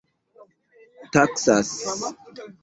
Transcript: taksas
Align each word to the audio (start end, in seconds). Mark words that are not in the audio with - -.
taksas 1.11 1.71